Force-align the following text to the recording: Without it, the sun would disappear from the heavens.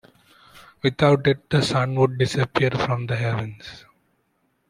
Without 0.81 1.27
it, 1.27 1.47
the 1.51 1.61
sun 1.61 1.93
would 1.93 2.17
disappear 2.17 2.71
from 2.71 3.05
the 3.05 3.15
heavens. 3.15 3.85